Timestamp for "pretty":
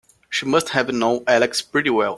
1.61-1.91